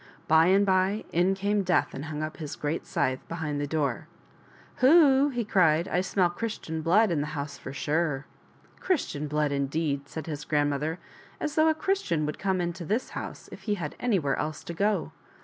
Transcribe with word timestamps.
By 0.27 0.47
and 0.47 0.65
by 0.65 1.05
in 1.11 1.35
came 1.35 1.61
Death 1.61 1.93
and 1.93 2.05
hung 2.05 2.23
up 2.23 2.37
his 2.37 2.55
great 2.55 2.87
scythe 2.87 3.19
behind 3.27 3.61
the 3.61 3.67
door." 3.67 4.07
Hu 4.77 4.87
u 4.87 4.95
u 4.95 5.29
u!" 5.29 5.45
cried 5.45 5.85
he," 5.85 5.91
I 5.97 6.01
smell 6.01 6.31
Christian 6.31 6.81
blood 6.81 7.11
in 7.11 7.21
the 7.21 7.27
house 7.37 7.59
for 7.59 7.71
sure."" 7.71 8.25
Christian 8.79 9.27
blood, 9.27 9.51
indeed!" 9.51 10.09
said 10.09 10.25
his 10.25 10.43
grandmother," 10.43 10.97
as 11.39 11.53
though 11.53 11.67
a 11.69 11.75
Christian 11.75 12.25
would 12.25 12.39
come 12.39 12.73
to 12.73 12.83
this 12.83 13.09
house 13.11 13.47
if 13.51 13.61
he 13.69 13.75
had 13.75 13.93
anywhere 13.99 14.37
else 14.37 14.63
to 14.63 14.73
go! 14.73 15.11